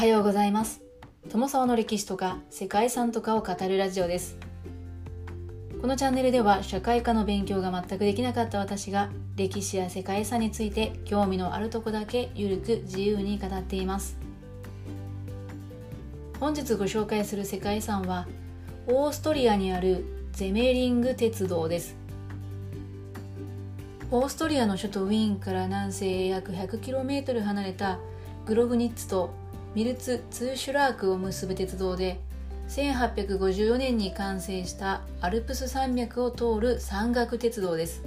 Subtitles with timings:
[0.00, 0.80] はようございます。
[1.28, 4.38] 友沢の歴史とか世界遺産とかを語るラジオです。
[5.78, 14.16] このチャンネルでは社会科の勉強が全くできなかった私が歴史や世界遺産について興味のあるとこだけゆるく自由に語っています。
[16.40, 18.26] 本日ご紹介する世界遺産は
[18.86, 21.94] オーストリアにあるゼメリング鉄道です。
[24.10, 27.98] オーストリアの首都ウィーンから南西へ約 100km 離れた
[28.46, 29.38] グログニッツと
[29.74, 32.18] ミルツ・ツーシュラークを結ぶ鉄道で
[32.68, 38.02] 1854年に完成したアルプス山脈を通る山岳鉄道です。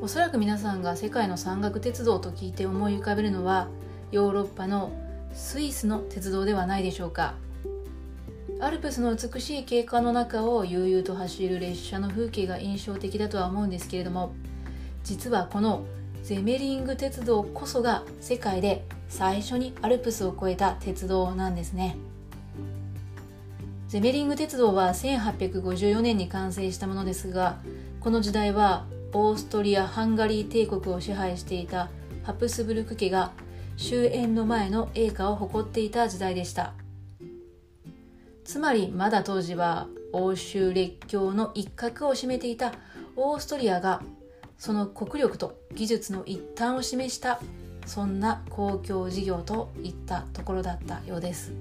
[0.00, 3.68] おそらく皆さんが世界の山岳鉄道と聞いて思い浮かべるのは
[4.10, 4.92] ヨーロッパの
[5.32, 7.34] スイスの鉄道ではないでしょうか。
[8.60, 14.34] アルプスの美しい景観の中を悠々と走る列車の風景が印象的だとは思うんですけれども
[15.02, 15.84] 実はこの
[16.22, 21.96] ゼメリング鉄道こそが世界で最初にアルプスを越えた鉄道なんですね。
[23.88, 27.58] ゼメリング鉄道は1854年に完成したものですが
[28.00, 31.90] この時代はオーストリア・ハンガリー帝国を支配していた
[32.22, 33.32] ハプスブルク家が
[33.76, 36.72] 終焉の前の栄華を誇っていた時代でした。
[38.44, 42.72] つまりまだ当時は欧州列強の一角を占めていた
[43.16, 44.02] オーストリアが
[44.62, 47.40] その国力と技術の一端を示した
[47.84, 51.52] そんな公共事業といったところだったようです。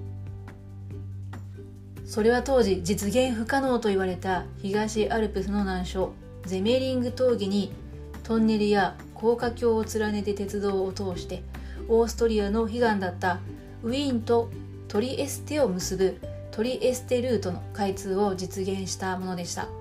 [2.05, 6.13] それは当時実現不可能と言われた東アルプスの難所
[6.45, 7.73] ゼメリング峠に
[8.21, 11.41] トンネルや高架橋を連ねて鉄道を通して
[11.89, 13.39] オーストリアの悲願だった
[13.81, 14.51] ウィーンと
[14.87, 16.19] トリエステを結ぶ
[16.51, 19.80] トリエステルートの開通を実現したものでした。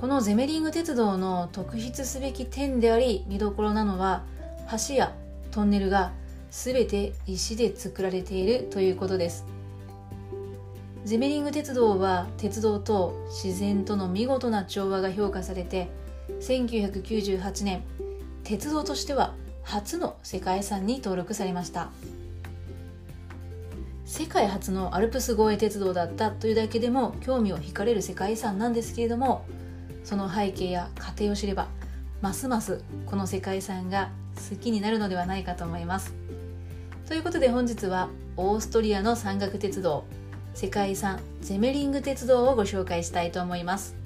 [0.00, 4.22] このゼメリング鉄道の特筆すべき点であり見どころなのは
[4.88, 5.12] 橋や
[5.50, 6.12] トンネルが
[6.52, 9.44] 全て石で作られているということです。
[11.04, 15.88] ゼメリング鉄道は鉄道と自然との見事な調和が評価されて
[16.42, 17.82] 1998年
[18.44, 19.34] 鉄道としては
[19.64, 21.90] 初の世界遺産に登録されました。
[24.04, 29.44] 世界初のアルプス越え鉄道だったというだけでも興味を惹かれる世界遺産なんですけれども
[30.04, 31.68] その背景や過程を知れば
[32.20, 34.10] ますますこの世界遺産が
[34.50, 36.14] 好きになるのではないかと思います。
[37.06, 40.04] ということで本日はオーストリアの山岳鉄道
[40.54, 43.96] 世界遺産ゼメリング鉄道をご紹介したいと思います。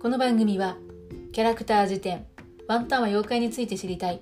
[0.00, 0.76] この番組は
[1.32, 2.26] キャラクター辞典
[2.68, 4.20] ワンタンは妖怪について知りたい。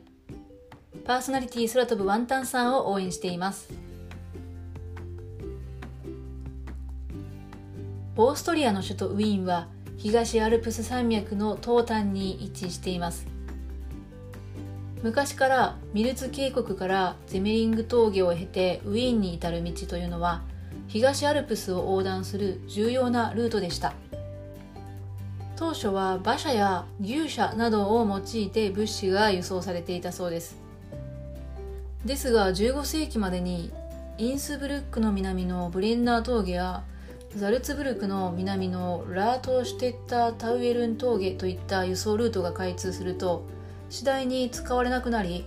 [1.04, 3.91] パーソナリティ空飛ぶワンタンさんを応援しています。
[8.14, 13.26] オーストリアの首都ウィーンは東アルプス山脈の東端に位置しています。
[15.02, 20.42] 昔からミルツ渓谷からゼメリング峠を経てウィーンに至る道というのは
[20.88, 23.94] 東アルプスを横断する重要なルートでした。
[25.56, 30.58] 当初は馬車や牛車などを用いて物資が輸送されていたそうです。
[32.04, 33.72] ですが15世紀までに
[34.18, 36.84] インスブルックの南のブレンナー峠や
[37.34, 43.46] ザルツブルクの南のラートシュテッタータウエルン峠といった輸送ルートが開通すると
[43.88, 45.46] 次第に使われなくなり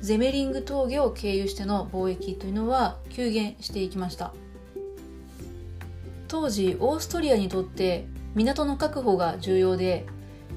[0.00, 4.32] ゼメリング峠を経由しての貿易というのは急減していきました。
[6.28, 10.06] 当時オーストリアにとって港の確保が重要で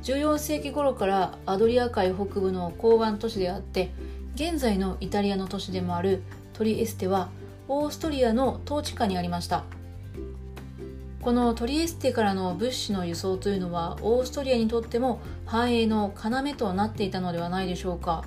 [0.04, 3.92] 14世紀頃からアドリア海北部の港湾都市であって
[4.36, 6.24] 現在のイタリアの都市でもある
[6.54, 7.30] トリエステは
[7.68, 9.64] オーストリアの統治下にありました。
[11.22, 18.24] このトリエステからの物資の輸送というのはオーストリアにとっても繁栄の要となっていたのではないでしょうか。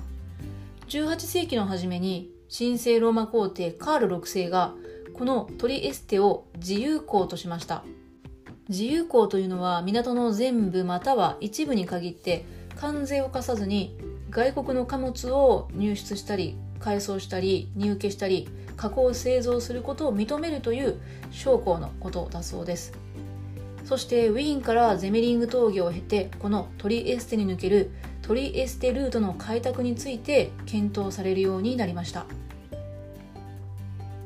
[0.89, 4.73] 18世紀の初めに神聖ローマ皇帝カール6世が
[5.15, 7.83] このトリエステを自由港としました。
[8.69, 12.45] 自由港というのは港の全部または一部に限って
[12.75, 13.97] 関税を課さずに
[14.29, 20.99] 外国の貨物を入出したり改装したり荷受けしたり加工製造することを認めるという
[21.31, 22.91] 将校のことだそうです。
[23.85, 27.91] そしてウィーンからゼメリング峠を経てこのトリエステに抜ける
[28.21, 32.25] トリエステルートの開拓について検討されるようになりました。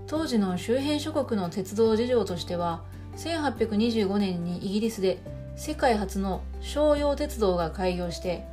[0.07, 2.81] 当時の周辺諸国の鉄道事情としては
[3.17, 5.19] 1825年にイギリスで
[5.55, 8.45] 世界初の商用鉄道が開業して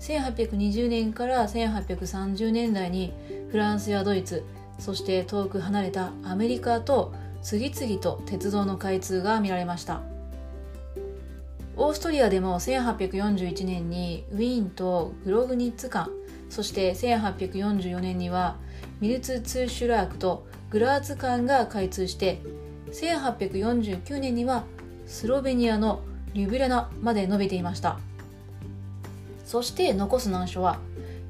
[0.00, 3.12] 1820年から1830年代に
[3.50, 4.44] フランスやドイツ
[4.78, 7.12] そして遠く離れたアメリカと
[7.42, 10.02] 次々と鉄道の開通が見られました。
[11.80, 16.10] オーストリアでも1841年にウィーンとグログニッツ間
[16.50, 18.56] そして1844年には
[19.00, 22.40] ミルツ・ツーシュラークとグラーツ間が開通して
[22.90, 24.64] 1849年には
[25.06, 26.02] スロベニアの
[26.34, 28.00] リュビラナまで伸びていました。
[29.48, 30.78] そして残す難所は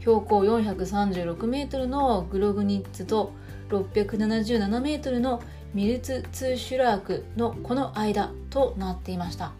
[0.00, 3.32] 標高436メートルのグログニッツと
[3.68, 5.40] 677メートルの
[5.72, 9.52] ミルツ・ツーシュラークのこの間となっていました。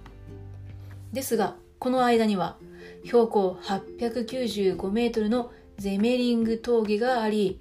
[1.13, 2.57] ですがこの間には
[3.05, 7.61] 標高895メートルのゼメリング峠があり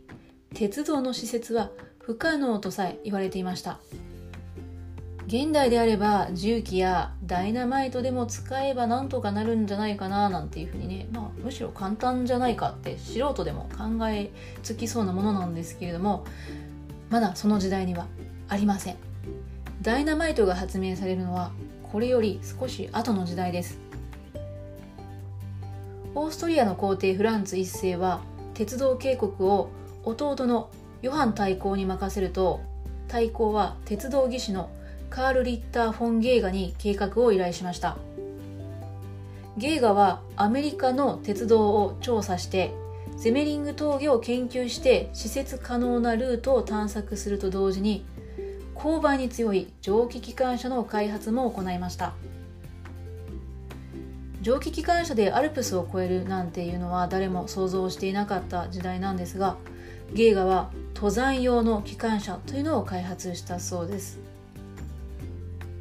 [0.56, 1.70] 鉄道の施設は
[2.00, 3.80] 不可能とさえ言われていました。
[5.28, 14.32] 現代であれば重機やダイナマイトでも使えばなんとかなるんじゃないかななんていうふうにね、まあ、むしろ簡単じゃないかって素人でも考え
[14.64, 16.24] つきそうなものなんですけれども
[17.10, 18.08] まだその時代には
[18.48, 18.96] ありません。
[19.82, 21.52] ダイナマイトが発明されるのは
[21.92, 23.80] これより少し後の時代です。
[26.16, 28.22] オーストリアの皇帝フランツ一世は
[28.54, 29.70] 鉄道警告を
[30.06, 30.70] 弟の
[31.02, 32.62] ヨハン大公に任せると
[33.10, 34.70] 大公は鉄道技師の
[35.10, 37.98] カール・リッター・フォン・ゲーガに計画を依頼しました。
[39.58, 42.74] ゲーガはアメリカの鉄道を調査して
[43.18, 48.06] ゼメリング峠を研究して施設可能なルートを探索すると同時に
[48.76, 52.14] 勾配に強い蒸気機関車の開発も行いました。
[54.42, 59.58] 蒸気機関車でアルプスを越えるなんていうのは誰も想像していなかった時代なんですが
[60.14, 64.20] ゲーガは登山用の機関車というのを開発したそうです。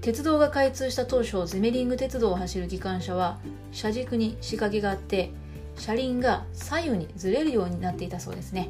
[0.06, 3.40] 鉄道が開通した当初ゼメリング鉄道を走る機関車は
[3.72, 5.32] 車軸に仕掛けがあって
[5.74, 8.68] 車輪が左右にずれるようになっていたそうですね。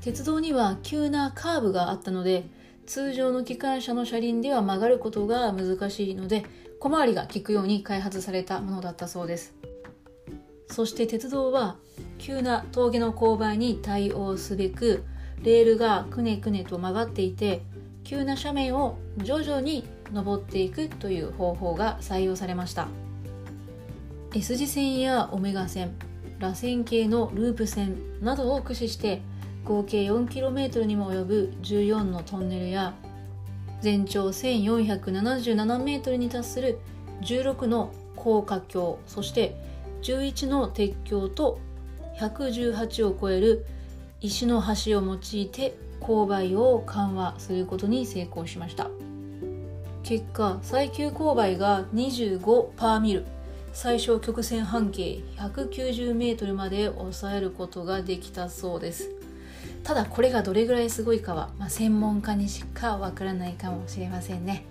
[0.00, 2.44] 鉄道には急なカーブがあったので
[2.86, 6.44] 通常の機関車の車輪では曲がることが難しいので
[6.78, 9.56] 小回りが利くように開発されたものだったそうです。
[10.68, 11.78] そして鉄道は
[12.18, 15.02] 急な峠の勾配に対応すべく
[15.42, 17.62] レールがくねくねと曲がっていて
[18.04, 22.88] 急な斜面を徐々に登っていくという方法が採用されました。
[24.34, 25.94] S 字線やオメガ線
[26.40, 29.22] 螺旋形のループ線などを駆使して
[29.64, 32.94] 合計 4km にも及ぶ14のトンネルや
[33.80, 36.78] 全長 1477m に達する
[37.22, 39.56] 16の高架橋そして
[40.02, 41.60] 11の鉄橋と
[42.18, 43.64] 118を超える
[44.20, 48.90] 石の橋を用いて勾配を緩和することに成功しました。
[50.04, 53.24] 結果最急勾配が25パーミル。
[53.72, 59.10] 最小曲線半径 190m まで抑えることができたそうです。
[59.82, 64.66] ただこれがどれぐらいすごいかは、まあ、専門家にしかわからないかもしれませんね。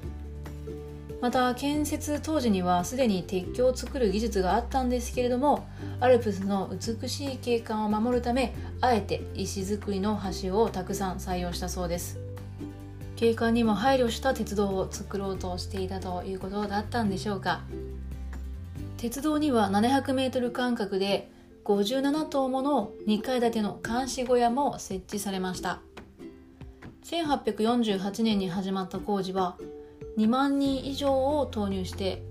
[1.20, 5.66] また建設当時にはすでに鉄橋を作る技術があったんですけれども
[6.00, 12.23] アルプスの美しい景観を守るためあえて石造りの橋をたくさん採用したそうです。
[13.24, 17.62] 景観にも配慮した鉄道を作ろうとしていたということだったんでしょうか。
[18.98, 21.32] 鉄道には 700m 間隔で
[21.64, 25.80] 57棟もの2階建ての監視小屋も設置されました。
[27.06, 29.56] 1848年に始まった工事は
[30.18, 32.22] 2万人以上を投入して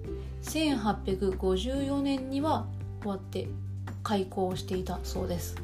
[0.42, 2.66] 1854年には
[3.00, 3.48] 終わって
[4.02, 5.56] 開校していたそうです。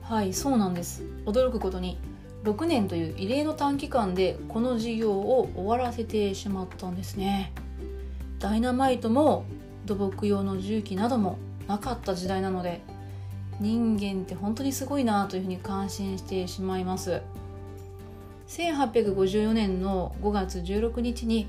[0.00, 1.02] はいそうなんです。
[1.26, 1.98] 驚くことに
[2.44, 7.52] 6年という異例の短期間でこの事業を終わらせてしまったんですね。
[8.38, 9.44] ダイナマイトも
[9.84, 12.80] 土木用の重機などもなかった時代なので
[13.60, 17.20] 人間って本当にすごいなというふうに感心してしまいます。
[18.48, 21.46] 1854年の5月16日に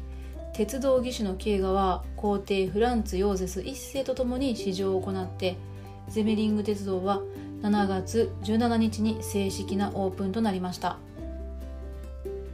[0.53, 5.55] 鉄道技師の慶賀は皇帝フランツ・ヨーゼス1世とともに試乗を行って
[6.11, 7.21] ゼメリング鉄道は
[7.61, 10.97] 7月17日に正式なオープンとなりました。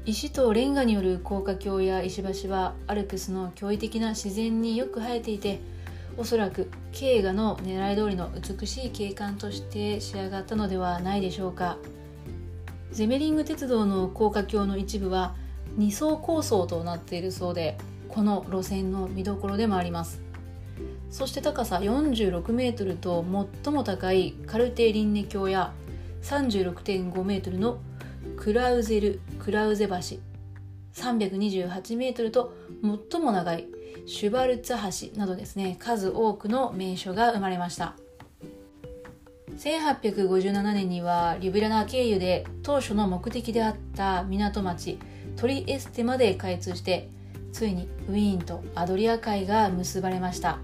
[0.05, 5.59] 石とレンガによる高架橋や石橋はアルプスの驚異的な自然によく生えていて
[6.17, 11.77] おそらく慶画の狙い通りの美しい景観として仕上がったのではないでしょうか。
[12.91, 15.35] ゼメリング鉄道の高架橋の一部は
[15.79, 17.75] 2層構想となっているそうで
[18.07, 20.26] この路線の見どころでもあります。
[21.09, 23.25] そして高さ46メートルと
[23.63, 25.73] 最も高いカルテリンネ橋や
[26.21, 27.79] 36.5メートルの
[28.35, 29.93] クラウゼル・クラウゼ橋
[30.93, 32.53] 328メートルと
[33.11, 33.67] 最も長い
[34.05, 34.73] シュバルツ
[35.13, 37.95] 橋などですね数多くの名所が生まれました。
[39.57, 44.99] 1857年にはリュビラナ経由で当初の目的であった港町
[45.35, 47.09] トリエステまで開通して
[47.51, 50.59] ついにウィーンとアドリア海が結ばれました。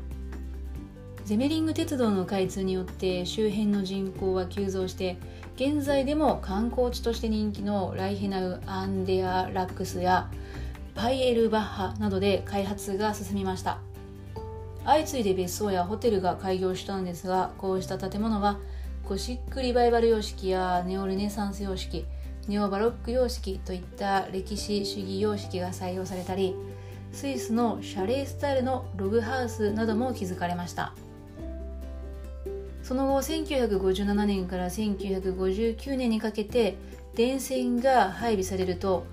[1.25, 5.17] ゼメリング鉄道の開通によって周辺の人口は急増して
[5.55, 10.29] 現在でも観光地として人気のライヘナウ・アンデア・ラックスや
[10.95, 13.79] パイエルバッハなどで開発が進みました。
[14.85, 18.59] 相次いで別荘やホテルが開業したんですがこうした建物は
[19.07, 22.05] ゴシックリバイバル様式やネオルネサンス様式
[22.49, 26.53] ネオバロック様式といった歴史主義様式が採用されたり
[27.13, 30.93] スイスのシャレースタイルのログハウスなども築かれました。
[32.83, 36.77] その後1957年から1959年にかけて
[37.15, 39.05] 電線が配備されると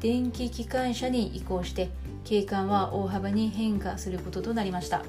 [0.00, 1.90] 電気機関車に移行して
[2.24, 5.02] 景観は大幅に変化することとなりました。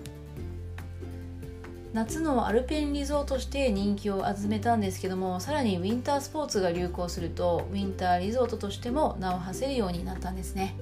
[1.91, 10.75] 夏のアルペンリゾートとして人気を集めたんですけどもさらにウィンタースポーツが流行するとウィンターリゾートとしても名を馳せるようになったんですね。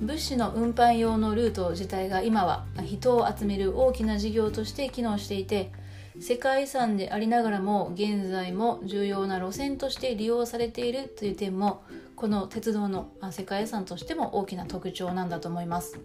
[0.00, 5.72] 物資の運搬用のルート自体が今は人を集める大きな事業として機能していて
[6.20, 11.82] 世界遺産でありながらも現在も重要な路線として利用されているという点も
[12.14, 15.98] この鉄道の世界遺産としても大きな特徴なんだと思います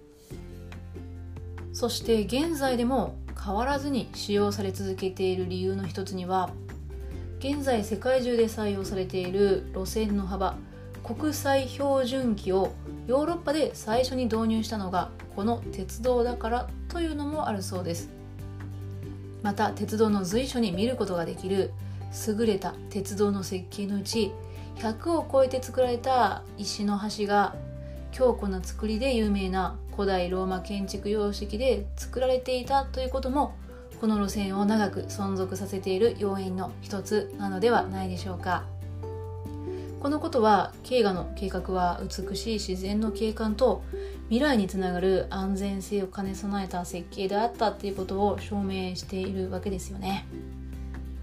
[1.73, 6.51] そして現在でも変わらずに使用され続けている理由の一つには
[7.39, 10.57] 現在世界中で採用されている路線の幅
[11.03, 12.73] 国際標準機を
[13.07, 18.09] ヨーロッパで最初に導入したのがこの鉄道だからというのもあるそうです。
[19.41, 21.71] また鉄道の随所に見ることができる
[22.27, 24.31] 優れた鉄道の設計のうち
[24.77, 27.55] 100を超えて作られた石の橋が
[28.11, 33.55] 強固な作りで有名な古代ローマ建築様式で作られていたということも
[33.99, 38.63] この路線を長く存続させている要因の一つなのではないでしょうか。
[40.01, 43.83] このことは慶賀の計画は美しい自然の景観と
[44.29, 50.25] 未来につながる安全性を兼ね備えた設計であったっていうことを証明しているわけですよね。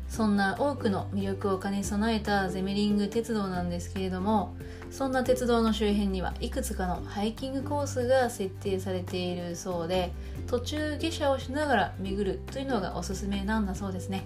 [0.08, 4.56] そんな多くの魅力を兼ね備えたゼメリング鉄道なんですけれども
[4.90, 10.12] そんな鉄道の周辺にはいくつかのハイキングコースが設定されているそうで
[10.46, 14.24] 途中下車をしながら巡るというのがおすすめなんだそうですね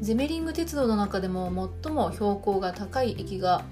[0.00, 3.64] ゼメリング鉄道の中でも最も標高が高い駅が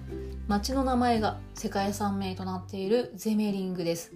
[0.48, 4.12] 町の名前が世界遺産名となっているゼメリングです。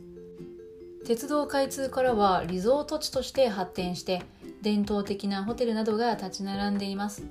[1.06, 4.22] 鉄道開通からはリゾート地として発展して
[4.60, 7.24] 伝統的なホテルなどが立ち並んでいます。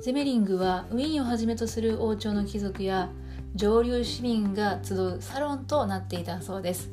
[0.00, 3.10] ゼメリングはウィーンをはじめとする王朝の貴族や
[3.54, 6.90] 上流市民が集うサロンとなっていたそうです。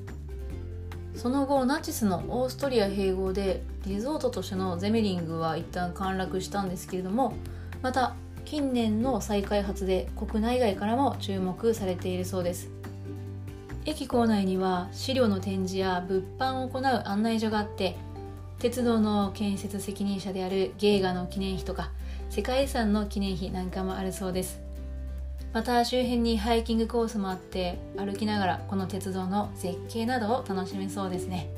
[1.15, 7.34] その後ナチスのオーストリア併合でリゾートとしてのゼメリングは一旦陥落したんですけれども
[7.82, 8.15] また
[8.46, 12.70] 近年の再開発で国内外からも注目されているそうです。
[13.86, 17.96] 駅構内には資料の展示や物販を行う案内所があって
[18.60, 21.89] 鉄道の建設責任者である芸画の記念碑とか
[22.30, 24.61] 世界遺産の記念碑なんかもあるそうです。
[25.53, 31.50] また周辺にハイキングコースもあって歩きながらこの鉄道の絶景などを楽しめそうですね。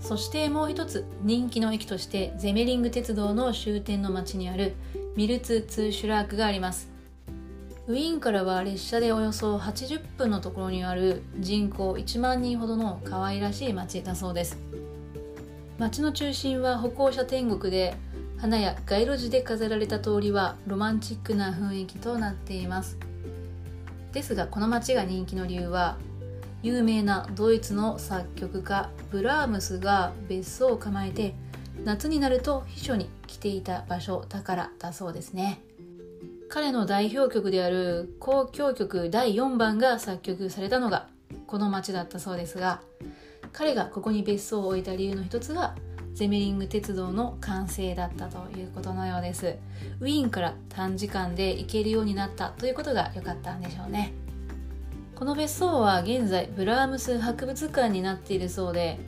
[0.00, 4.74] そしてもう一つ人気の駅としてゼメリング鉄道の終点の町にある
[5.16, 6.90] ミュルツツーシュラークがあります。
[7.86, 14.58] ウィーンからは列車でおよそ80分のところにある人口1万人ほどの可愛らしい町だそうです。
[15.78, 17.94] 街の中心は歩行者天国で
[18.44, 22.98] 花や街路樹で飾られた通りはロマンチックな雰囲気となっています。
[24.12, 25.96] ですがこの街が人気の理由は
[26.62, 31.34] 有名なドイツの作曲家ブラームスが別荘を構えて
[31.84, 35.62] 夏になると秘書に来ていた場所だからだそうですね。
[36.50, 41.08] 彼の代表曲である交響曲第4番が作曲されたのが
[41.46, 42.82] この街だったそうですが
[43.54, 45.74] 彼がここに別荘を置いた理由の一つが
[46.14, 49.56] ゼメリング鉄道の完成だったということのようです。
[50.00, 54.12] ウィーンから短時間で行けるようになったということが良かったんでしょうね。
[55.16, 58.98] この別荘は現在ブラームス博物館になっているそうで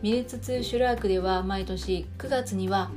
[0.00, 2.90] ミルツツシュラークでは毎年9月には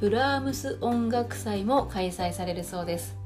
[0.00, 3.16] ブラームス音楽祭も開催されるそうです。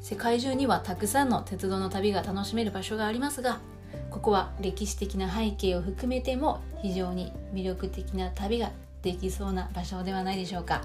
[0.00, 3.60] 世界中にはたくさんの鉄道の旅が楽しめる場所がありますが
[4.24, 8.70] ここは歴史的な背景を含めても非常に魅力的な旅が
[9.02, 10.80] できそうな場所ではないでしょうか。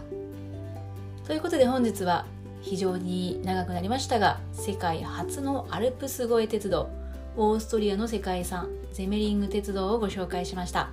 [1.25, 2.25] ということで本日は
[2.60, 6.89] 非常に長くなりましたが世界初のアルプス越え鉄道
[7.38, 10.89] オーストリアの世界遺産ゼメリング鉄道をご紹介しました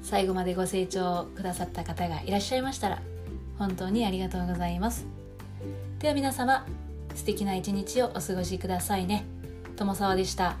[0.00, 3.02] 最後までご清聴くださった方がいらっしゃいましたら
[3.58, 5.04] 本当にありがとうございます
[5.98, 6.64] では皆様
[7.14, 9.26] 素敵な一日をお過ごしくださいね
[9.76, 10.56] 友沢でした。